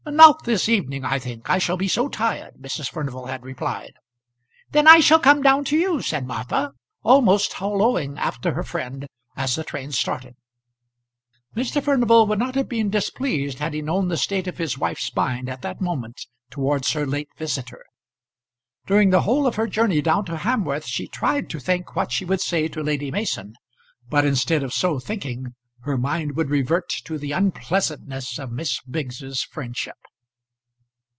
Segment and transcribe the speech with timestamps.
[0.09, 1.47] "Not this evening, I think.
[1.49, 2.89] I shall be so tired," Mrs.
[2.89, 3.93] Furnival had replied.
[4.71, 9.05] "Then I shall come down to you," said Martha, almost holloaing after her friend,
[9.37, 10.35] as the train started.
[11.55, 11.83] Mr.
[11.83, 15.47] Furnival would not have been displeased had he known the state of his wife's mind
[15.47, 17.85] at that moment towards her late visitor.
[18.87, 22.25] During the whole of her journey down to Hamworth she tried to think what she
[22.25, 23.53] would say to Lady Mason,
[24.09, 29.41] but instead of so thinking her mind would revert to the unpleasantness of Miss Biggs's
[29.41, 29.95] friendship.